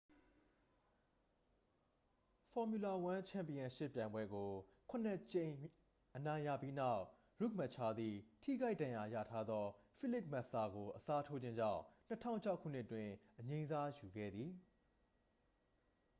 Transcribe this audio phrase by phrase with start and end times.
[2.53, 4.51] formula 1 ချန်ပီယံရှစ် ပြိုင်ပွဲကို
[4.89, 5.55] ခုနှစ်ကြိမ်
[6.15, 7.03] အနိုင်ရပြီးနောက်
[7.35, 9.65] ရှူမက်ချာသည် ထိခိုက်ဒဏ်ရာရထားသော
[9.97, 11.81] ဖိလစ်မက်ဆာကို အစားထိုးခြင်းကြောင့်
[12.21, 13.09] 2006 ခုနှစ်တွင်
[13.39, 15.01] အငြိမ်းစားယူခဲ့သည့် ဖြစ်သည်